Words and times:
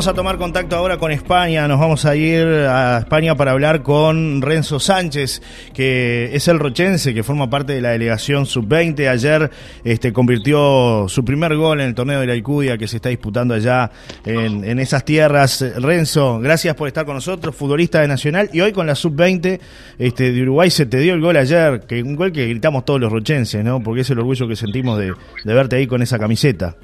Vamos 0.00 0.08
a 0.08 0.14
tomar 0.14 0.38
contacto 0.38 0.76
ahora 0.76 0.96
con 0.96 1.12
España. 1.12 1.68
Nos 1.68 1.78
vamos 1.78 2.06
a 2.06 2.16
ir 2.16 2.46
a 2.46 3.00
España 3.00 3.34
para 3.34 3.50
hablar 3.50 3.82
con 3.82 4.40
Renzo 4.40 4.80
Sánchez, 4.80 5.42
que 5.74 6.34
es 6.34 6.48
el 6.48 6.58
rochense, 6.58 7.12
que 7.12 7.22
forma 7.22 7.50
parte 7.50 7.74
de 7.74 7.82
la 7.82 7.90
delegación 7.90 8.46
sub-20. 8.46 9.06
Ayer 9.06 9.50
este, 9.84 10.10
convirtió 10.14 11.04
su 11.06 11.22
primer 11.22 11.54
gol 11.54 11.82
en 11.82 11.88
el 11.88 11.94
torneo 11.94 12.18
de 12.18 12.26
la 12.28 12.32
Alcudia 12.32 12.78
que 12.78 12.88
se 12.88 12.96
está 12.96 13.10
disputando 13.10 13.52
allá 13.52 13.90
en, 14.24 14.78
esas 14.78 15.04
tierras. 15.04 15.62
Renzo, 15.76 16.38
gracias 16.38 16.74
por 16.76 16.88
estar 16.88 17.04
con 17.04 17.16
nosotros, 17.16 17.54
futbolista 17.54 18.00
de 18.00 18.08
Nacional. 18.08 18.48
Y 18.54 18.62
hoy 18.62 18.72
con 18.72 18.86
la 18.86 18.94
sub-20 18.94 19.60
este, 19.98 20.32
de 20.32 20.42
Uruguay 20.42 20.70
se 20.70 20.86
te 20.86 20.96
dio 20.96 21.12
el 21.12 21.20
gol 21.20 21.36
ayer, 21.36 21.80
que 21.80 22.02
un 22.02 22.16
gol 22.16 22.32
que 22.32 22.46
gritamos 22.46 22.86
todos 22.86 23.02
los 23.02 23.12
rochenses, 23.12 23.62
¿no? 23.62 23.82
Porque 23.82 24.00
es 24.00 24.08
el 24.08 24.18
orgullo 24.18 24.48
que 24.48 24.56
sentimos 24.56 24.98
de, 24.98 25.12
de 25.44 25.54
verte 25.54 25.76
ahí 25.76 25.86
con 25.86 26.00
esa 26.00 26.18
camiseta. 26.18 26.74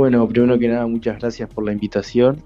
Bueno, 0.00 0.26
primero 0.26 0.58
que 0.58 0.66
nada, 0.66 0.86
muchas 0.86 1.18
gracias 1.18 1.52
por 1.52 1.62
la 1.62 1.72
invitación. 1.72 2.42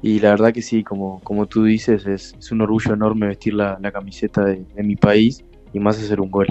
Y 0.00 0.20
la 0.20 0.30
verdad 0.30 0.52
que 0.52 0.62
sí, 0.62 0.84
como, 0.84 1.18
como 1.24 1.46
tú 1.46 1.64
dices, 1.64 2.06
es, 2.06 2.52
un 2.52 2.60
orgullo 2.60 2.94
enorme 2.94 3.26
vestir 3.26 3.54
la, 3.54 3.76
camiseta 3.92 4.44
de, 4.44 4.64
mi 4.76 4.94
país 4.94 5.44
y 5.72 5.80
más 5.80 5.98
hacer 5.98 6.20
un 6.20 6.30
gol. 6.30 6.46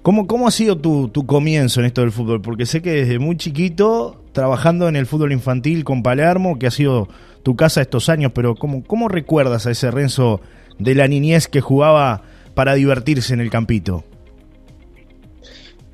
¿Cómo, 0.00 0.26
cómo 0.26 0.48
ha 0.48 0.50
sido 0.52 0.78
tu, 0.78 1.08
tu, 1.08 1.26
comienzo 1.26 1.80
en 1.80 1.86
esto 1.86 2.00
del 2.00 2.12
fútbol? 2.12 2.40
Porque 2.40 2.64
sé 2.64 2.80
que 2.80 2.92
desde 2.92 3.18
muy 3.18 3.36
chiquito, 3.36 4.24
trabajando 4.32 4.88
en 4.88 4.96
el 4.96 5.04
fútbol 5.04 5.32
infantil 5.32 5.84
con 5.84 6.02
Palermo, 6.02 6.58
que 6.58 6.66
ha 6.66 6.70
sido 6.70 7.08
tu 7.42 7.54
casa 7.54 7.82
estos 7.82 8.08
años, 8.08 8.32
pero 8.34 8.54
¿cómo, 8.54 8.82
cómo 8.84 9.08
recuerdas 9.08 9.66
a 9.66 9.70
ese 9.70 9.90
Renzo 9.90 10.40
de 10.78 10.94
la 10.94 11.08
niñez 11.08 11.46
que 11.46 11.60
jugaba 11.60 12.22
para 12.54 12.72
divertirse 12.72 13.34
en 13.34 13.40
el 13.40 13.50
campito? 13.50 14.02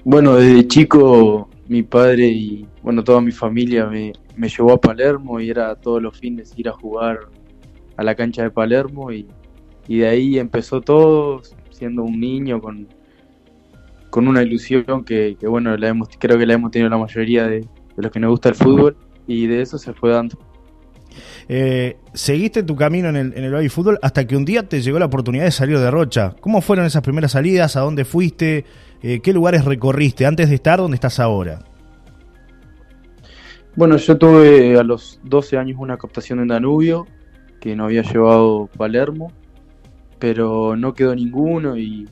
Bueno, 0.04 0.36
desde 0.36 0.68
chico 0.68 1.49
mi 1.70 1.84
padre 1.84 2.26
y 2.26 2.66
bueno, 2.82 3.04
toda 3.04 3.20
mi 3.20 3.30
familia 3.30 3.86
me, 3.86 4.12
me 4.34 4.48
llevó 4.48 4.72
a 4.72 4.80
Palermo 4.80 5.38
y 5.38 5.50
era 5.50 5.76
todos 5.76 6.02
los 6.02 6.18
fines 6.18 6.52
ir 6.56 6.68
a 6.68 6.72
jugar 6.72 7.28
a 7.96 8.02
la 8.02 8.16
cancha 8.16 8.42
de 8.42 8.50
Palermo 8.50 9.12
y, 9.12 9.28
de 9.86 10.08
ahí 10.08 10.36
empezó 10.40 10.80
todo 10.80 11.42
siendo 11.70 12.02
un 12.02 12.18
niño 12.18 12.60
con, 12.60 12.88
con 14.10 14.26
una 14.26 14.42
ilusión 14.42 15.04
que, 15.04 15.36
bueno, 15.42 15.76
la 15.76 15.88
hemos, 15.88 16.08
creo 16.18 16.36
que 16.36 16.46
la 16.46 16.54
hemos 16.54 16.72
tenido 16.72 16.90
la 16.90 16.98
mayoría 16.98 17.46
de, 17.46 17.64
los 17.96 18.10
que 18.10 18.18
nos 18.18 18.30
gusta 18.30 18.48
el 18.48 18.56
fútbol 18.56 18.96
y 19.28 19.46
de 19.46 19.62
eso 19.62 19.78
se 19.78 19.92
fue 19.92 20.10
dando. 20.10 20.38
Eh, 21.48 21.96
seguiste 22.14 22.62
tu 22.62 22.76
camino 22.76 23.08
en 23.08 23.16
el, 23.16 23.32
en 23.36 23.52
baby 23.52 23.68
fútbol 23.68 23.98
hasta 24.02 24.26
que 24.26 24.36
un 24.36 24.44
día 24.44 24.68
te 24.68 24.80
llegó 24.80 24.98
la 24.98 25.06
oportunidad 25.06 25.44
de 25.44 25.50
salir 25.50 25.78
de 25.78 25.90
Rocha. 25.90 26.34
¿Cómo 26.40 26.60
fueron 26.60 26.86
esas 26.86 27.02
primeras 27.02 27.32
salidas? 27.32 27.76
¿A 27.76 27.80
dónde 27.80 28.04
fuiste? 28.04 28.64
Eh, 29.02 29.20
¿Qué 29.20 29.32
lugares 29.32 29.64
recorriste 29.64 30.26
antes 30.26 30.48
de 30.48 30.54
estar 30.54 30.78
donde 30.78 30.94
estás 30.94 31.18
ahora? 31.20 31.60
Bueno, 33.76 33.96
yo 33.96 34.18
tuve 34.18 34.78
a 34.78 34.82
los 34.82 35.20
12 35.24 35.56
años 35.56 35.78
una 35.80 35.96
captación 35.96 36.40
en 36.40 36.48
Danubio 36.48 37.06
que 37.60 37.76
no 37.76 37.84
había 37.84 38.02
llevado 38.02 38.68
Palermo, 38.76 39.32
pero 40.18 40.76
no 40.76 40.94
quedó 40.94 41.14
ninguno 41.14 41.76
y 41.76 42.08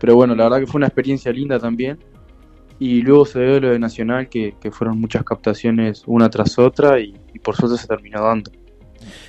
pero 0.00 0.16
bueno, 0.16 0.34
la 0.34 0.44
verdad 0.44 0.60
que 0.60 0.66
fue 0.66 0.78
una 0.78 0.86
experiencia 0.86 1.30
linda 1.30 1.58
también. 1.58 1.98
Y 2.78 3.02
luego 3.02 3.26
se 3.26 3.40
dio 3.40 3.60
lo 3.60 3.68
de 3.68 3.78
Nacional, 3.78 4.30
que, 4.30 4.54
fueron 4.72 4.98
muchas 4.98 5.22
captaciones 5.22 6.02
una 6.06 6.30
tras 6.30 6.58
otra 6.58 6.98
y, 6.98 7.14
por 7.42 7.56
suerte 7.56 7.78
se 7.78 7.86
terminó 7.86 8.22
dando. 8.22 8.50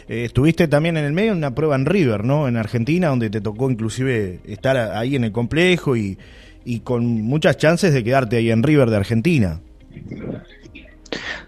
Eh, 0.07 0.25
estuviste 0.25 0.67
también 0.67 0.97
en 0.97 1.05
el 1.05 1.13
medio 1.13 1.31
en 1.31 1.37
una 1.37 1.55
prueba 1.55 1.75
en 1.75 1.85
River, 1.85 2.25
¿no? 2.25 2.47
En 2.47 2.57
Argentina, 2.57 3.07
donde 3.07 3.29
te 3.29 3.41
tocó 3.41 3.71
inclusive 3.71 4.41
estar 4.45 4.77
ahí 4.77 5.15
en 5.15 5.23
el 5.23 5.31
complejo 5.31 5.95
y, 5.95 6.17
y 6.65 6.81
con 6.81 7.05
muchas 7.05 7.57
chances 7.57 7.93
de 7.93 8.03
quedarte 8.03 8.37
ahí 8.37 8.51
en 8.51 8.63
River 8.63 8.89
de 8.89 8.97
Argentina. 8.97 9.61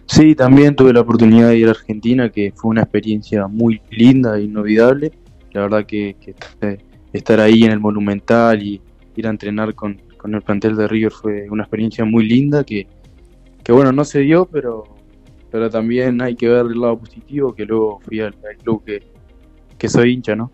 Sí, 0.06 0.36
también 0.36 0.76
tuve 0.76 0.94
la 0.94 1.02
oportunidad 1.02 1.50
de 1.50 1.58
ir 1.58 1.68
a 1.68 1.72
Argentina, 1.72 2.30
que 2.30 2.54
fue 2.56 2.72
una 2.72 2.82
experiencia 2.82 3.48
muy 3.48 3.82
linda 3.90 4.38
e 4.38 4.44
inolvidable. 4.44 5.12
La 5.54 5.62
verdad 5.62 5.86
que, 5.86 6.16
estar 7.14 7.40
ahí 7.40 7.64
en 7.64 7.72
el 7.72 7.80
Monumental 7.80 8.62
y 8.62 8.82
ir 9.16 9.28
a 9.28 9.30
entrenar 9.30 9.74
con, 9.76 10.02
el 10.26 10.42
plantel 10.42 10.76
de 10.76 10.88
River 10.88 11.12
fue 11.12 11.50
una 11.50 11.64
experiencia 11.64 12.06
muy 12.06 12.28
linda 12.28 12.64
que, 12.64 12.88
bueno, 13.70 13.92
no 13.92 14.06
se 14.06 14.20
dio, 14.20 14.46
pero, 14.46 14.84
pero 15.54 15.70
también 15.70 16.20
hay 16.20 16.36
que 16.36 16.48
ver 16.50 16.66
el 16.66 16.82
lado 16.82 16.98
positivo, 16.98 17.54
que 17.54 17.64
luego 17.64 18.00
fui 18.00 18.20
al, 18.20 18.34
club 18.64 18.84
que, 18.84 19.04
que, 19.78 19.88
soy 19.88 20.14
hincha, 20.14 20.36
¿no? 20.36 20.52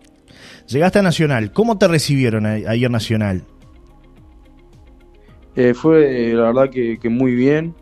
Llegaste 0.66 0.98
a 0.98 1.02
Nacional, 1.02 1.52
¿cómo 1.52 1.78
te 1.78 1.88
recibieron 1.88 2.44
ayer 2.44 2.90
Nacional? 2.90 3.42
Eh, 5.56 5.72
fue 5.72 6.34
la 6.34 6.52
verdad 6.52 6.68
que, 6.68 6.98
muy 7.08 7.34
bien, 7.34 7.74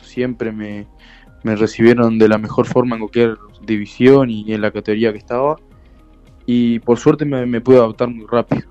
siempre 0.00 0.52
me, 0.52 0.86
recibieron 1.42 2.20
de 2.20 2.28
la 2.28 2.38
mejor 2.38 2.66
forma 2.66 2.94
en 2.94 3.00
cualquier 3.00 3.36
división 3.66 4.30
y 4.30 4.54
en 4.54 4.60
la 4.60 4.70
categoría 4.70 5.10
que 5.10 5.18
estaba. 5.18 5.56
Y 6.46 6.78
por 6.78 7.00
suerte 7.00 7.24
me, 7.24 7.60
pude 7.62 7.78
adaptar 7.78 8.06
muy 8.10 8.26
rápido. 8.30 8.68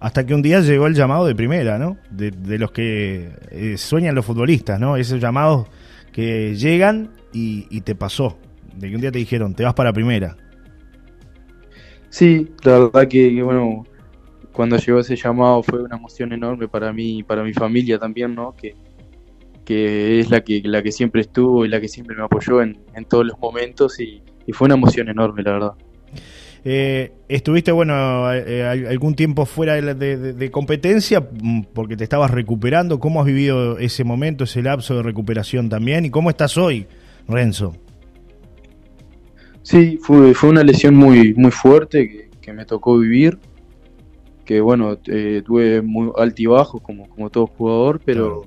Hasta 0.00 0.24
que 0.24 0.32
un 0.32 0.40
día 0.40 0.60
llegó 0.60 0.86
el 0.86 0.94
llamado 0.94 1.26
de 1.26 1.34
primera, 1.34 1.76
¿no? 1.78 1.98
De, 2.10 2.58
los 2.58 2.72
que 2.72 3.30
eh, 3.50 3.76
sueñan 3.76 4.14
los 4.14 4.24
futbolistas, 4.24 4.80
¿no? 4.80 4.96
Esos 4.96 5.20
llamados 5.20 5.68
que 6.14 6.54
llegan 6.54 7.10
y, 7.32 7.80
te 7.80 7.96
pasó. 7.96 8.38
De 8.76 8.88
que 8.88 8.94
un 8.94 9.00
día 9.00 9.10
te 9.10 9.18
dijeron, 9.18 9.52
te 9.52 9.64
vas 9.64 9.74
para 9.74 9.92
primera. 9.92 10.36
Sí, 12.08 12.48
la 12.62 12.78
verdad 12.78 13.08
que, 13.08 13.42
bueno, 13.42 13.84
cuando 14.52 14.76
llegó 14.76 15.00
ese 15.00 15.16
llamado 15.16 15.64
fue 15.64 15.82
una 15.82 15.96
emoción 15.96 16.32
enorme 16.32 16.68
para 16.68 16.92
mí 16.92 17.18
y 17.18 17.22
para 17.24 17.42
mi 17.42 17.52
familia 17.52 17.98
también, 17.98 18.32
¿no? 18.32 18.54
Que, 18.54 18.76
que 19.64 20.20
es 20.20 20.30
la 20.30 20.42
que, 20.42 20.62
la 20.64 20.84
que 20.84 20.92
siempre 20.92 21.22
estuvo 21.22 21.64
y 21.64 21.68
la 21.68 21.80
que 21.80 21.88
siempre 21.88 22.14
me 22.14 22.22
apoyó 22.22 22.62
en, 22.62 22.78
todos 23.08 23.26
los 23.26 23.36
momentos 23.40 23.98
y, 23.98 24.22
fue 24.52 24.66
una 24.66 24.76
emoción 24.76 25.08
enorme, 25.08 25.42
la 25.42 25.52
verdad. 25.52 25.72
Eh, 26.64 27.12
¿Estuviste, 27.28 27.72
bueno, 27.72 28.32
eh, 28.32 28.64
algún 28.88 29.14
tiempo 29.14 29.44
fuera 29.44 29.74
de, 29.74 30.50
competencia 30.50 31.20
mm, 31.20 31.64
porque 31.74 31.96
te 31.96 32.04
estabas 32.04 32.30
recuperando? 32.30 32.98
¿Cómo 32.98 33.20
has 33.20 33.26
vivido 33.26 33.78
ese 33.78 34.04
momento, 34.04 34.44
ese 34.44 34.62
lapso 34.62 34.96
de 34.96 35.02
recuperación 35.02 35.68
también? 35.68 36.04
¿Y 36.06 36.10
cómo 36.10 36.30
estás 36.30 36.56
hoy, 36.56 36.86
Renzo? 37.28 37.76
Sí, 39.62 39.98
fue, 40.02 40.34
fue 40.34 40.50
una 40.50 40.62
lesión 40.62 40.94
muy, 40.94 41.34
muy 41.34 41.50
fuerte 41.50 42.28
que, 42.40 42.52
me 42.52 42.64
tocó 42.64 42.98
vivir. 42.98 43.38
Que 44.44 44.60
bueno, 44.60 44.98
eh, 45.06 45.42
tuve 45.44 45.80
muy 45.80 46.10
altibajos 46.16 46.82
como, 46.82 47.08
como 47.08 47.30
todo 47.30 47.46
jugador, 47.46 48.00
pero 48.04 48.44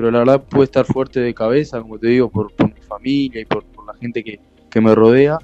pero 0.00 0.10
la 0.10 0.20
verdad 0.20 0.42
pude 0.44 0.64
estar 0.64 0.86
fuerte 0.86 1.20
de 1.20 1.34
cabeza, 1.34 1.78
como 1.78 1.98
te 1.98 2.06
digo, 2.06 2.30
por, 2.30 2.50
mi 2.64 2.80
familia 2.80 3.42
y 3.42 3.44
por, 3.44 3.64
la 3.86 3.92
gente 4.00 4.24
que, 4.24 4.40
me 4.80 4.94
rodea. 4.94 5.36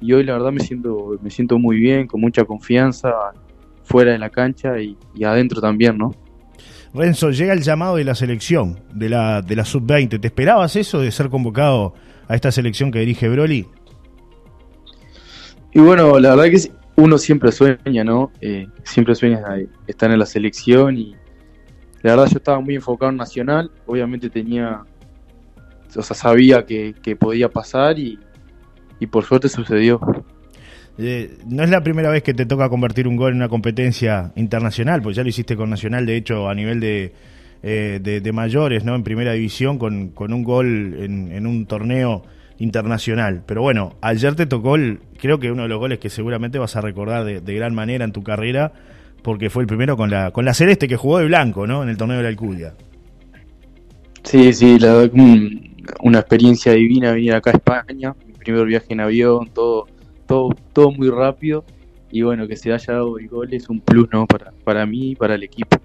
Y 0.00 0.12
hoy 0.12 0.24
la 0.24 0.34
verdad 0.34 0.52
me 0.52 0.60
siento, 0.60 1.18
me 1.22 1.30
siento 1.30 1.58
muy 1.58 1.76
bien, 1.76 2.06
con 2.06 2.20
mucha 2.20 2.44
confianza, 2.44 3.12
fuera 3.84 4.12
de 4.12 4.18
la 4.18 4.30
cancha 4.30 4.78
y, 4.78 4.96
adentro 5.24 5.60
también, 5.60 5.96
¿no? 5.96 6.14
Renzo, 6.92 7.30
llega 7.30 7.52
el 7.52 7.62
llamado 7.62 7.96
de 7.96 8.04
la 8.04 8.14
selección, 8.14 8.80
de 8.94 9.08
la, 9.08 9.42
de 9.42 9.56
la 9.56 9.64
sub-20. 9.64 10.20
¿Te 10.20 10.26
esperabas 10.26 10.76
eso 10.76 11.00
de 11.00 11.10
ser 11.10 11.28
convocado 11.28 11.94
a 12.28 12.34
esta 12.34 12.50
selección 12.50 12.90
que 12.90 13.00
dirige 13.00 13.28
Broly? 13.28 13.66
Y 15.72 15.80
bueno, 15.80 16.18
la 16.18 16.34
verdad 16.34 16.50
que 16.50 16.70
uno 16.96 17.18
siempre 17.18 17.52
sueña, 17.52 18.02
¿no? 18.02 18.32
Eh, 18.40 18.66
siempre 18.82 19.14
sueña 19.14 19.42
estar 19.86 20.10
en 20.10 20.18
la 20.18 20.26
selección 20.26 20.96
y, 20.96 21.14
la 22.02 22.12
verdad 22.12 22.28
yo 22.30 22.38
estaba 22.38 22.60
muy 22.60 22.76
enfocado 22.76 23.10
en 23.10 23.16
Nacional, 23.16 23.70
obviamente 23.84 24.30
tenía, 24.30 24.84
o 25.96 26.02
sea, 26.02 26.16
sabía 26.16 26.64
que, 26.64 26.94
podía 27.18 27.48
pasar 27.50 27.98
y, 27.98 28.18
por 29.04 29.24
suerte 29.24 29.50
sucedió. 29.50 30.00
Eh, 30.98 31.36
no 31.46 31.62
es 31.62 31.68
la 31.68 31.82
primera 31.82 32.08
vez 32.08 32.22
que 32.22 32.32
te 32.32 32.46
toca 32.46 32.70
convertir 32.70 33.06
un 33.06 33.16
gol 33.16 33.32
en 33.32 33.36
una 33.36 33.50
competencia 33.50 34.32
internacional, 34.36 35.02
pues 35.02 35.16
ya 35.16 35.22
lo 35.22 35.28
hiciste 35.28 35.54
con 35.56 35.68
Nacional, 35.68 36.06
de 36.06 36.16
hecho, 36.16 36.48
a 36.48 36.54
nivel 36.54 36.80
de, 36.80 37.12
eh, 37.62 38.00
de, 38.02 38.32
mayores, 38.32 38.84
¿no? 38.84 38.94
En 38.94 39.02
primera 39.02 39.32
división, 39.32 39.78
con, 39.78 40.08
con 40.08 40.32
un 40.32 40.42
gol 40.42 40.96
en, 40.98 41.46
un 41.46 41.66
torneo 41.66 42.22
internacional. 42.58 43.42
Pero 43.44 43.60
bueno, 43.60 43.96
ayer 44.00 44.34
te 44.34 44.46
tocó, 44.46 44.76
el, 44.76 45.00
creo 45.20 45.38
que 45.38 45.50
uno 45.50 45.64
de 45.64 45.68
los 45.68 45.78
goles 45.78 45.98
que 45.98 46.08
seguramente 46.08 46.58
vas 46.58 46.76
a 46.76 46.80
recordar 46.80 47.24
de, 47.24 47.42
de 47.42 47.54
gran 47.54 47.74
manera 47.74 48.06
en 48.06 48.12
tu 48.12 48.22
carrera, 48.22 48.72
porque 49.22 49.50
fue 49.50 49.64
el 49.64 49.66
primero 49.66 49.98
con 49.98 50.08
la, 50.08 50.30
con 50.30 50.46
la 50.46 50.54
Celeste 50.54 50.88
que 50.88 50.96
jugó 50.96 51.18
de 51.18 51.26
blanco, 51.26 51.66
¿no? 51.66 51.82
En 51.82 51.90
el 51.90 51.98
torneo 51.98 52.16
de 52.16 52.22
la 52.22 52.28
Alcudia. 52.30 52.72
Sí, 54.22 54.52
sí, 54.52 54.78
la, 54.78 55.08
una 56.00 56.18
experiencia 56.18 56.72
divina 56.72 57.12
venir 57.12 57.34
acá 57.34 57.50
a 57.50 57.54
España, 57.54 58.14
primer 58.46 58.66
viaje 58.66 58.86
en 58.90 59.00
avión, 59.00 59.50
todo, 59.52 59.86
todo, 60.26 60.50
todo 60.72 60.92
muy 60.92 61.10
rápido 61.10 61.64
y 62.12 62.22
bueno, 62.22 62.46
que 62.46 62.56
se 62.56 62.72
haya 62.72 62.94
dado 62.94 63.18
el 63.18 63.28
gol 63.28 63.52
es 63.52 63.68
un 63.68 63.80
plus, 63.80 64.08
¿no? 64.12 64.26
Para, 64.26 64.52
para 64.64 64.86
mí 64.86 65.10
y 65.10 65.14
para 65.16 65.34
el 65.34 65.42
equipo. 65.42 65.76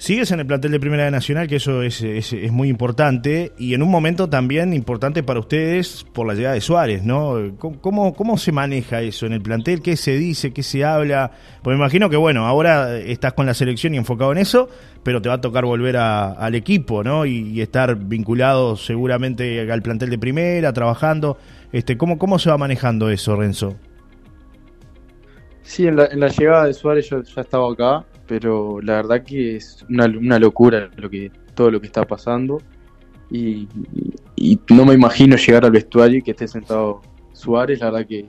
Sigues 0.00 0.30
en 0.30 0.40
el 0.40 0.46
plantel 0.46 0.70
de 0.72 0.80
Primera 0.80 1.04
de 1.04 1.10
Nacional, 1.10 1.46
que 1.46 1.56
eso 1.56 1.82
es, 1.82 2.00
es, 2.00 2.32
muy 2.50 2.70
importante, 2.70 3.52
y 3.58 3.74
en 3.74 3.82
un 3.82 3.90
momento 3.90 4.30
también 4.30 4.72
importante 4.72 5.22
para 5.22 5.40
ustedes 5.40 6.06
por 6.14 6.26
la 6.26 6.32
llegada 6.32 6.54
de 6.54 6.62
Suárez, 6.62 7.04
¿no? 7.04 7.52
¿Cómo, 7.58 8.14
¿Cómo, 8.14 8.38
se 8.38 8.50
maneja 8.50 9.02
eso 9.02 9.26
en 9.26 9.34
el 9.34 9.42
plantel? 9.42 9.82
¿Qué 9.82 9.98
se 9.98 10.12
dice? 10.12 10.54
¿Qué 10.54 10.62
se 10.62 10.86
habla? 10.86 11.32
Pues 11.62 11.76
me 11.76 11.82
imagino 11.82 12.08
que, 12.08 12.16
bueno, 12.16 12.46
ahora 12.46 12.96
estás 12.96 13.34
con 13.34 13.44
la 13.44 13.52
selección 13.52 13.94
y 13.94 13.98
enfocado 13.98 14.32
en 14.32 14.38
eso, 14.38 14.70
pero 15.02 15.20
te 15.20 15.28
va 15.28 15.34
a 15.34 15.40
tocar 15.42 15.66
volver 15.66 15.98
al 15.98 16.54
equipo, 16.54 17.04
¿no? 17.04 17.26
Y, 17.26 17.60
estar 17.60 17.94
vinculado 17.94 18.76
seguramente 18.78 19.70
al 19.70 19.82
plantel 19.82 20.08
de 20.08 20.18
Primera, 20.18 20.72
trabajando. 20.72 21.36
Este, 21.72 21.98
¿cómo, 21.98 22.16
¿Cómo 22.16 22.38
se 22.38 22.48
va 22.48 22.56
manejando 22.56 23.10
eso, 23.10 23.36
Renzo? 23.36 23.76
Sí, 25.62 25.86
en 25.86 25.96
la, 25.96 26.06
en 26.06 26.20
la 26.20 26.28
llegada 26.28 26.64
de 26.64 26.72
Suárez 26.72 27.10
yo 27.10 27.22
ya 27.22 27.42
estaba 27.42 27.70
acá, 27.70 28.06
pero 28.30 28.80
la 28.80 28.94
verdad 28.94 29.24
que 29.24 29.56
es 29.56 29.84
una, 29.90 30.04
una 30.04 30.38
locura 30.38 30.88
lo 30.94 31.10
que, 31.10 31.32
todo 31.56 31.68
lo 31.68 31.80
que 31.80 31.88
está 31.88 32.06
pasando. 32.06 32.62
Y, 33.28 33.66
no 34.70 34.84
me 34.84 34.94
imagino 34.94 35.36
llegar 35.36 35.64
al 35.64 35.72
vestuario 35.72 36.18
y 36.18 36.22
que 36.22 36.30
esté 36.30 36.46
sentado 36.46 37.02
Suárez, 37.32 37.80
la 37.80 37.90
verdad 37.90 38.06
que 38.06 38.26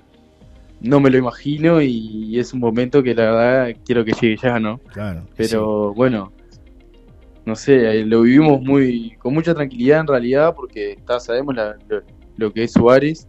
no 0.79 0.99
me 0.99 1.11
lo 1.11 1.19
imagino 1.19 1.81
y 1.83 2.39
es 2.39 2.51
un 2.51 2.61
momento 2.61 3.03
que 3.03 3.13
la 3.13 3.31
verdad 3.31 3.77
quiero 3.85 4.03
que 4.03 4.13
llegue 4.13 4.37
ya, 4.37 4.59
¿no? 4.59 4.79
Claro. 4.91 5.27
Pero 5.37 5.93
bueno, 5.93 6.31
no 7.45 7.55
sé, 7.55 8.03
lo 8.03 8.23
vivimos 8.23 8.59
muy 8.59 9.11
con 9.19 9.35
mucha 9.35 9.53
tranquilidad 9.53 9.99
en 9.99 10.07
realidad 10.07 10.55
porque 10.55 10.93
está, 10.93 11.19
sabemos 11.19 11.55
lo, 12.37 12.51
que 12.51 12.63
es 12.63 12.71
Suárez, 12.71 13.27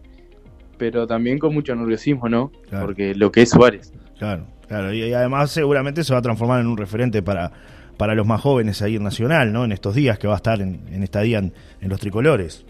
pero 0.78 1.06
también 1.06 1.38
con 1.38 1.52
mucho 1.52 1.74
nerviosismo, 1.74 2.30
¿no? 2.30 2.50
Porque 2.80 3.14
lo 3.14 3.30
que 3.30 3.42
es 3.42 3.50
Suárez. 3.50 3.92
Claro. 4.18 4.46
Claro, 4.72 4.90
y, 4.94 5.12
además 5.12 5.50
seguramente 5.50 6.02
se 6.02 6.14
va 6.14 6.20
a 6.20 6.22
transformar 6.22 6.62
en 6.62 6.66
un 6.66 6.78
referente 6.78 7.20
para, 7.20 7.52
para 7.98 8.14
los 8.14 8.26
más 8.26 8.40
jóvenes 8.40 8.80
ahí 8.80 8.96
en 8.96 9.02
Nacional, 9.02 9.52
¿no? 9.52 9.66
En 9.66 9.72
estos 9.72 9.94
días 9.94 10.18
que 10.18 10.26
va 10.26 10.32
a 10.32 10.36
estar 10.36 10.62
en, 10.62 10.80
en 10.90 11.02
esta 11.02 11.20
día 11.20 11.40
en, 11.40 11.52
los 11.82 12.00
tricolores. 12.00 12.64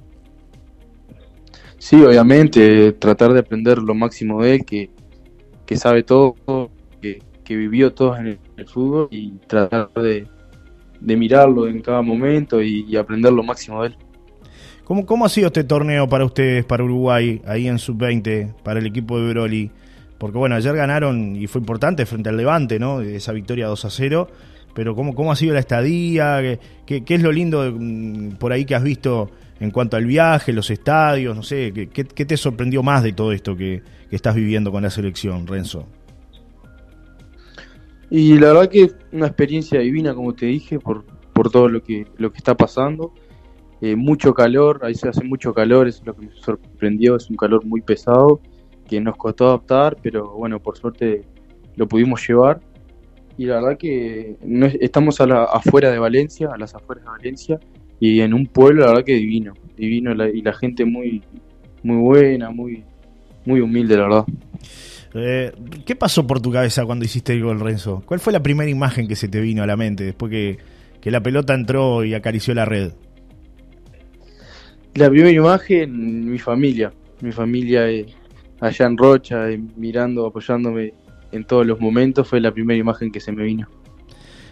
Sí, 1.78 2.02
obviamente, 2.02 2.90
tratar 2.94 3.32
de 3.32 3.38
aprender 3.38 3.78
lo 3.78 3.94
máximo 3.94 4.42
de 4.42 4.54
él, 4.56 4.64
que, 4.64 4.90
sabe 5.76 6.02
todo, 6.02 6.34
que, 7.00 7.20
vivió 7.46 7.94
todo 7.94 8.16
en 8.16 8.36
el, 8.56 8.66
fútbol 8.66 9.06
y 9.12 9.34
tratar 9.46 9.88
de, 9.92 10.26
mirarlo 11.02 11.68
en 11.68 11.82
cada 11.82 12.02
momento 12.02 12.60
y, 12.60 12.96
aprender 12.96 13.32
lo 13.32 13.44
máximo 13.44 13.82
de 13.82 13.90
él. 13.90 13.96
¿Cómo, 14.82 15.06
¿Cómo 15.06 15.24
ha 15.24 15.28
sido 15.28 15.46
este 15.46 15.62
torneo 15.62 16.08
para 16.08 16.24
ustedes, 16.24 16.64
para 16.64 16.82
Uruguay, 16.82 17.40
ahí 17.46 17.68
en 17.68 17.78
Sub-20, 17.78 18.54
para 18.64 18.80
el 18.80 18.86
equipo 18.86 19.20
de 19.20 19.28
Broly? 19.28 19.70
Porque 20.22 20.38
bueno, 20.38 20.54
ayer 20.54 20.76
ganaron 20.76 21.34
y 21.34 21.48
fue 21.48 21.60
importante 21.60 22.06
frente 22.06 22.28
al 22.28 22.36
Levante, 22.36 22.78
¿no? 22.78 23.00
Esa 23.00 23.32
victoria 23.32 23.66
2 23.66 23.84
a 23.86 23.90
0. 23.90 24.28
Pero 24.72 24.94
¿cómo, 24.94 25.16
cómo 25.16 25.32
ha 25.32 25.34
sido 25.34 25.52
la 25.52 25.58
estadía? 25.58 26.40
¿Qué, 26.86 27.02
qué, 27.02 27.14
es 27.16 27.22
lo 27.22 27.32
lindo 27.32 27.74
mm, 27.76 28.36
por 28.36 28.52
ahí 28.52 28.64
que 28.64 28.76
has 28.76 28.84
visto 28.84 29.32
en 29.58 29.72
cuanto 29.72 29.96
al 29.96 30.06
viaje, 30.06 30.52
los 30.52 30.70
estadios? 30.70 31.34
No 31.34 31.42
sé, 31.42 31.72
¿qué, 31.72 31.88
qué 31.88 32.24
te 32.24 32.36
sorprendió 32.36 32.84
más 32.84 33.02
de 33.02 33.12
todo 33.14 33.32
esto 33.32 33.56
que, 33.56 33.82
estás 34.12 34.36
viviendo 34.36 34.70
con 34.70 34.84
la 34.84 34.90
selección, 34.90 35.44
Renzo? 35.44 35.88
Y 38.08 38.38
la 38.38 38.52
verdad 38.52 38.68
que 38.68 38.92
una 39.10 39.26
experiencia 39.26 39.80
divina, 39.80 40.14
como 40.14 40.34
te 40.34 40.46
dije, 40.46 40.78
por, 40.78 41.04
por 41.32 41.50
todo 41.50 41.66
lo 41.66 41.82
que, 41.82 42.06
lo 42.18 42.30
que 42.30 42.38
está 42.38 42.56
pasando. 42.56 43.12
Eh, 43.80 43.96
mucho 43.96 44.34
calor, 44.34 44.82
ahí 44.84 44.94
se 44.94 45.08
hace 45.08 45.24
mucho 45.24 45.52
calor, 45.52 45.88
es 45.88 46.00
lo 46.06 46.14
que 46.14 46.26
me 46.26 46.32
sorprendió, 46.36 47.16
es 47.16 47.28
un 47.28 47.34
calor 47.34 47.64
muy 47.64 47.80
pesado 47.80 48.40
que 48.92 49.00
nos 49.00 49.16
costó 49.16 49.46
adaptar, 49.46 49.96
pero 50.02 50.32
bueno, 50.32 50.60
por 50.60 50.76
suerte 50.76 51.22
lo 51.76 51.88
pudimos 51.88 52.26
llevar. 52.26 52.60
Y 53.38 53.46
la 53.46 53.54
verdad 53.54 53.78
que 53.78 54.36
no, 54.44 54.66
estamos 54.66 55.20
a 55.20 55.26
la, 55.26 55.44
afuera 55.44 55.90
de 55.90 55.98
Valencia, 55.98 56.50
a 56.52 56.58
las 56.58 56.74
afueras 56.74 57.04
de 57.04 57.10
Valencia, 57.10 57.60
y 57.98 58.20
en 58.20 58.34
un 58.34 58.46
pueblo, 58.46 58.82
la 58.82 58.88
verdad 58.88 59.04
que 59.04 59.14
divino, 59.14 59.54
divino, 59.76 60.12
y 60.26 60.42
la 60.42 60.52
gente 60.52 60.84
muy, 60.84 61.22
muy 61.82 61.96
buena, 61.96 62.50
muy, 62.50 62.84
muy 63.46 63.60
humilde, 63.60 63.96
la 63.96 64.02
verdad. 64.02 64.24
Eh, 65.14 65.52
¿Qué 65.86 65.96
pasó 65.96 66.26
por 66.26 66.40
tu 66.40 66.52
cabeza 66.52 66.84
cuando 66.84 67.06
hiciste 67.06 67.32
el 67.32 67.42
gol, 67.42 67.60
Renzo? 67.60 68.02
¿Cuál 68.04 68.20
fue 68.20 68.32
la 68.32 68.42
primera 68.42 68.70
imagen 68.70 69.08
que 69.08 69.16
se 69.16 69.28
te 69.28 69.40
vino 69.40 69.62
a 69.62 69.66
la 69.66 69.76
mente 69.76 70.04
después 70.04 70.30
que, 70.30 70.58
que 71.00 71.10
la 71.10 71.22
pelota 71.22 71.54
entró 71.54 72.04
y 72.04 72.12
acarició 72.12 72.54
la 72.54 72.66
red? 72.66 72.92
La 74.94 75.08
primera 75.08 75.30
imagen, 75.30 76.30
mi 76.30 76.38
familia. 76.38 76.92
Mi 77.22 77.32
familia 77.32 77.88
es 77.88 78.06
allá 78.62 78.86
en 78.86 78.96
Rocha, 78.96 79.46
mirando, 79.76 80.24
apoyándome 80.24 80.94
en 81.32 81.44
todos 81.44 81.66
los 81.66 81.80
momentos, 81.80 82.28
fue 82.28 82.40
la 82.40 82.52
primera 82.52 82.78
imagen 82.78 83.10
que 83.10 83.18
se 83.18 83.32
me 83.32 83.42
vino. 83.42 83.68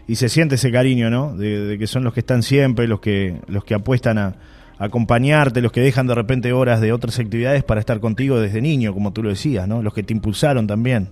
Y 0.08 0.16
se 0.16 0.28
siente 0.28 0.56
ese 0.56 0.72
cariño, 0.72 1.10
¿no? 1.10 1.36
De, 1.36 1.76
que 1.78 1.86
son 1.86 2.02
los 2.02 2.12
que 2.12 2.20
están 2.20 2.42
siempre, 2.42 2.88
los 2.88 3.00
que, 3.00 3.40
los 3.46 3.64
que 3.64 3.74
apuestan 3.74 4.18
a, 4.18 4.34
acompañarte, 4.78 5.60
los 5.60 5.70
que 5.72 5.82
dejan 5.82 6.06
de 6.06 6.14
repente 6.14 6.52
horas 6.52 6.80
de 6.80 6.90
otras 6.90 7.18
actividades 7.18 7.62
para 7.62 7.80
estar 7.80 8.00
contigo 8.00 8.40
desde 8.40 8.60
niño, 8.62 8.94
como 8.94 9.12
tú 9.12 9.22
lo 9.22 9.28
decías, 9.28 9.68
¿no? 9.68 9.82
Los 9.82 9.94
que 9.94 10.02
te 10.02 10.12
impulsaron 10.12 10.66
también. 10.66 11.10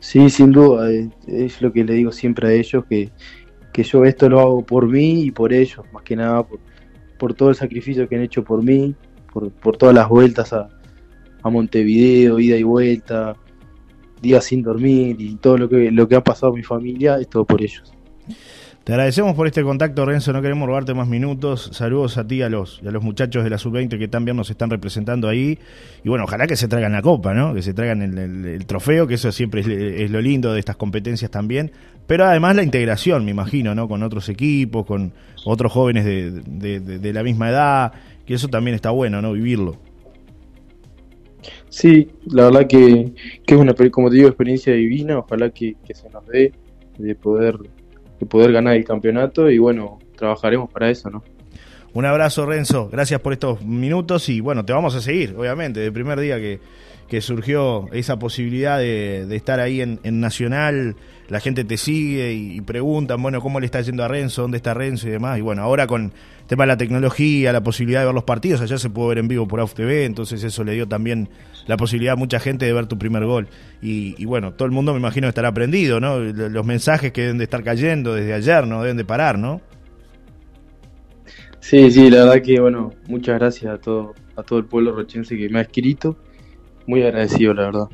Sí, 0.00 0.28
sin 0.28 0.50
duda, 0.50 0.90
es, 1.26 1.62
lo 1.62 1.72
que 1.72 1.84
le 1.84 1.94
digo 1.94 2.12
siempre 2.12 2.48
a 2.48 2.52
ellos, 2.52 2.84
que, 2.86 3.10
que, 3.72 3.84
yo 3.84 4.04
esto 4.04 4.28
lo 4.28 4.40
hago 4.40 4.66
por 4.66 4.88
mí 4.88 5.22
y 5.22 5.30
por 5.30 5.52
ellos, 5.52 5.86
más 5.92 6.02
que 6.02 6.16
nada 6.16 6.42
por, 6.42 6.58
por 7.18 7.34
todo 7.34 7.50
el 7.50 7.54
sacrificio 7.54 8.08
que 8.08 8.16
han 8.16 8.22
hecho 8.22 8.42
por 8.42 8.62
mí, 8.64 8.94
por, 9.32 9.50
por 9.52 9.76
todas 9.76 9.94
las 9.94 10.08
vueltas 10.08 10.52
a, 10.52 10.68
a 11.46 11.50
Montevideo, 11.50 12.38
ida 12.38 12.56
y 12.56 12.62
vuelta, 12.62 13.36
días 14.20 14.44
sin 14.44 14.62
dormir 14.62 15.16
y 15.20 15.36
todo 15.36 15.58
lo 15.58 15.68
que, 15.68 15.90
lo 15.90 16.08
que 16.08 16.16
ha 16.16 16.24
pasado 16.24 16.52
a 16.52 16.56
mi 16.56 16.62
familia 16.62 17.16
es 17.20 17.28
todo 17.28 17.44
por 17.44 17.62
ellos. 17.62 17.92
Te 18.86 18.92
agradecemos 18.92 19.34
por 19.34 19.48
este 19.48 19.64
contacto, 19.64 20.06
Renzo. 20.06 20.32
No 20.32 20.40
queremos 20.40 20.68
robarte 20.68 20.94
más 20.94 21.08
minutos. 21.08 21.70
Saludos 21.72 22.18
a 22.18 22.24
ti 22.24 22.42
a 22.42 22.48
los, 22.48 22.80
a 22.86 22.92
los 22.92 23.02
muchachos 23.02 23.42
de 23.42 23.50
la 23.50 23.58
sub-20 23.58 23.98
que 23.98 24.06
también 24.06 24.36
nos 24.36 24.48
están 24.48 24.70
representando 24.70 25.28
ahí. 25.28 25.58
Y 26.04 26.08
bueno, 26.08 26.22
ojalá 26.22 26.46
que 26.46 26.54
se 26.54 26.68
traigan 26.68 26.92
la 26.92 27.02
copa, 27.02 27.34
¿no? 27.34 27.52
Que 27.52 27.62
se 27.62 27.74
traigan 27.74 28.00
el, 28.00 28.64
trofeo, 28.64 29.08
que 29.08 29.14
eso 29.14 29.32
siempre 29.32 29.62
es, 30.04 30.08
lo 30.08 30.20
lindo 30.20 30.52
de 30.52 30.60
estas 30.60 30.76
competencias 30.76 31.32
también. 31.32 31.72
Pero 32.06 32.26
además 32.26 32.54
la 32.54 32.62
integración, 32.62 33.24
me 33.24 33.32
imagino, 33.32 33.74
¿no? 33.74 33.88
Con 33.88 34.04
otros 34.04 34.28
equipos, 34.28 34.86
con 34.86 35.12
otros 35.44 35.72
jóvenes 35.72 36.04
de, 36.04 36.80
de 36.80 37.12
la 37.12 37.24
misma 37.24 37.50
edad. 37.50 37.92
Que 38.24 38.34
eso 38.34 38.46
también 38.46 38.76
está 38.76 38.90
bueno, 38.90 39.20
¿no? 39.20 39.32
Vivirlo. 39.32 39.78
Sí, 41.76 42.08
la 42.24 42.44
verdad 42.44 42.66
que, 42.66 43.12
es 43.46 43.54
una, 43.54 43.74
como 43.90 44.08
te 44.08 44.16
digo, 44.16 44.28
experiencia 44.28 44.72
divina, 44.72 45.18
ojalá 45.18 45.50
que, 45.50 45.76
se 45.92 46.08
nos 46.08 46.26
dé 46.26 46.50
de 46.96 47.14
poder, 47.14 47.58
de 48.18 48.24
poder 48.24 48.50
ganar 48.50 48.76
el 48.76 48.84
campeonato 48.86 49.50
y 49.50 49.58
bueno, 49.58 49.98
trabajaremos 50.16 50.70
para 50.70 50.88
eso, 50.88 51.10
¿no? 51.10 51.22
Un 51.92 52.06
abrazo, 52.06 52.46
Renzo. 52.46 52.88
Gracias 52.90 53.20
por 53.20 53.34
estos 53.34 53.62
minutos 53.62 54.30
y 54.30 54.40
bueno, 54.40 54.64
te 54.64 54.72
vamos 54.72 54.94
a 54.94 55.02
seguir, 55.02 55.34
obviamente, 55.36 55.80
del 55.80 55.92
primer 55.92 56.18
día 56.18 56.38
que, 56.38 56.60
que 57.08 57.20
surgió 57.20 57.88
esa 57.92 58.18
posibilidad 58.18 58.78
de, 58.78 59.34
estar 59.36 59.60
ahí 59.60 59.80
en, 59.80 60.20
Nacional, 60.20 60.96
la 61.28 61.40
gente 61.40 61.64
te 61.64 61.76
sigue 61.76 62.32
y, 62.32 62.60
preguntan, 62.60 63.22
bueno, 63.22 63.40
¿cómo 63.40 63.60
le 63.60 63.66
está 63.66 63.80
yendo 63.80 64.04
a 64.04 64.08
Renzo? 64.08 64.42
¿Dónde 64.42 64.56
está 64.56 64.74
Renzo 64.74 65.08
y 65.08 65.12
demás? 65.12 65.38
Y 65.38 65.40
bueno, 65.40 65.62
ahora 65.62 65.86
con 65.86 66.04
el 66.04 66.46
tema 66.46 66.64
de 66.64 66.68
la 66.68 66.76
tecnología, 66.76 67.52
la 67.52 67.62
posibilidad 67.62 68.00
de 68.00 68.06
ver 68.06 68.14
los 68.14 68.24
partidos, 68.24 68.60
allá 68.60 68.78
se 68.78 68.90
pudo 68.90 69.08
ver 69.08 69.18
en 69.18 69.28
vivo 69.28 69.46
por 69.46 69.60
AUF 69.60 69.74
TV, 69.74 70.04
entonces 70.04 70.42
eso 70.42 70.64
le 70.64 70.72
dio 70.72 70.88
también 70.88 71.28
la 71.66 71.76
posibilidad 71.76 72.14
a 72.14 72.16
mucha 72.16 72.40
gente 72.40 72.66
de 72.66 72.72
ver 72.72 72.86
tu 72.86 72.98
primer 72.98 73.24
gol. 73.24 73.48
Y, 73.80 74.24
bueno, 74.24 74.52
todo 74.54 74.66
el 74.66 74.72
mundo 74.72 74.92
me 74.92 74.98
imagino 74.98 75.28
estará 75.28 75.48
aprendido, 75.48 76.00
¿no? 76.00 76.18
Los 76.18 76.66
mensajes 76.66 77.12
que 77.12 77.22
deben 77.22 77.38
de 77.38 77.44
estar 77.44 77.62
cayendo 77.62 78.14
desde 78.14 78.34
ayer, 78.34 78.66
¿no? 78.66 78.82
Deben 78.82 78.96
de 78.96 79.04
parar, 79.04 79.38
¿no? 79.38 79.60
Sí, 81.60 81.90
sí, 81.90 82.10
la 82.10 82.24
verdad 82.24 82.42
que, 82.42 82.60
bueno, 82.60 82.92
muchas 83.08 83.38
gracias 83.38 83.74
a 83.74 83.78
todo, 83.78 84.14
a 84.36 84.42
todo 84.42 84.58
el 84.58 84.64
pueblo 84.64 84.92
rochense 84.92 85.36
que 85.36 85.48
me 85.48 85.58
ha 85.58 85.62
escrito 85.62 86.16
muy 86.86 87.02
agradecido, 87.02 87.54
la 87.54 87.62
verdad. 87.64 87.88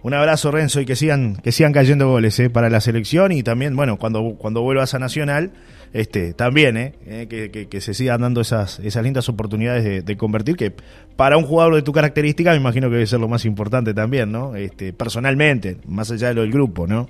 Un 0.00 0.14
abrazo, 0.14 0.52
Renzo, 0.52 0.80
y 0.80 0.86
que 0.86 0.94
sigan, 0.94 1.36
que 1.36 1.50
sigan 1.50 1.72
cayendo 1.72 2.08
goles 2.08 2.38
eh, 2.38 2.50
para 2.50 2.70
la 2.70 2.80
selección 2.80 3.32
y 3.32 3.42
también, 3.42 3.74
bueno, 3.74 3.98
cuando, 3.98 4.36
cuando 4.38 4.62
vuelvas 4.62 4.94
a 4.94 5.00
Nacional, 5.00 5.50
este, 5.92 6.34
también, 6.34 6.76
eh, 6.76 6.94
eh 7.06 7.66
que, 7.68 7.80
se 7.80 7.94
sigan 7.94 8.20
dando 8.20 8.40
esas, 8.40 8.78
esas 8.78 9.02
lindas 9.02 9.28
oportunidades 9.28 10.04
de, 10.04 10.16
convertir, 10.16 10.56
que 10.56 10.72
para 11.16 11.36
un 11.36 11.44
jugador 11.44 11.74
de 11.74 11.82
tu 11.82 11.92
característica 11.92 12.52
me 12.52 12.58
imagino 12.58 12.88
que 12.88 12.94
debe 12.94 13.06
ser 13.06 13.18
lo 13.18 13.28
más 13.28 13.44
importante 13.44 13.92
también, 13.92 14.30
¿no? 14.30 14.54
Este, 14.54 14.92
personalmente, 14.92 15.78
más 15.86 16.12
allá 16.12 16.28
de 16.28 16.34
lo 16.34 16.42
del 16.42 16.52
grupo, 16.52 16.86
¿no? 16.86 17.08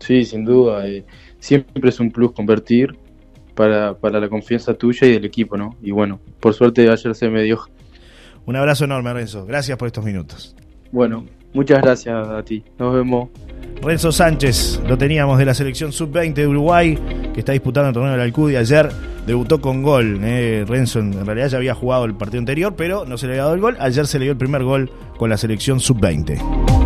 Sí, 0.00 0.24
sin 0.24 0.44
duda. 0.44 0.86
Eh, 0.88 1.04
siempre 1.38 1.90
es 1.90 2.00
un 2.00 2.10
plus 2.10 2.32
convertir 2.32 2.96
para, 3.54 3.94
para 3.94 4.18
la 4.18 4.28
confianza 4.28 4.74
tuya 4.74 5.06
y 5.06 5.12
del 5.12 5.24
equipo, 5.24 5.56
¿no? 5.56 5.76
Y 5.80 5.92
bueno, 5.92 6.20
por 6.40 6.54
suerte 6.54 6.88
ayer 6.88 7.14
se 7.14 7.28
me 7.28 7.42
dio 7.42 7.60
un 8.48 8.56
abrazo 8.56 8.86
enorme, 8.86 9.12
Renzo. 9.12 9.44
Gracias 9.44 9.76
por 9.76 9.88
estos 9.88 10.02
minutos. 10.02 10.56
Bueno, 10.90 11.26
muchas 11.52 11.82
gracias 11.82 12.26
a 12.26 12.42
ti. 12.42 12.64
Nos 12.78 12.94
vemos. 12.94 13.28
Renzo 13.82 14.10
Sánchez, 14.10 14.80
lo 14.88 14.96
teníamos 14.96 15.38
de 15.38 15.44
la 15.44 15.52
selección 15.52 15.92
sub-20 15.92 16.32
de 16.32 16.46
Uruguay, 16.46 16.98
que 17.34 17.40
está 17.40 17.52
disputando 17.52 17.88
el 17.88 17.94
torneo 17.94 18.12
de 18.12 18.16
la 18.16 18.24
Alcudia. 18.24 18.60
Ayer 18.60 18.88
debutó 19.26 19.60
con 19.60 19.82
gol. 19.82 20.20
Eh. 20.22 20.64
Renzo 20.66 20.98
en 21.00 21.26
realidad 21.26 21.48
ya 21.48 21.58
había 21.58 21.74
jugado 21.74 22.06
el 22.06 22.14
partido 22.14 22.38
anterior, 22.38 22.74
pero 22.74 23.04
no 23.04 23.18
se 23.18 23.26
le 23.26 23.34
había 23.34 23.42
dado 23.42 23.54
el 23.54 23.60
gol. 23.60 23.76
Ayer 23.80 24.06
se 24.06 24.18
le 24.18 24.24
dio 24.24 24.32
el 24.32 24.38
primer 24.38 24.64
gol 24.64 24.90
con 25.18 25.28
la 25.28 25.36
selección 25.36 25.78
sub-20. 25.78 26.77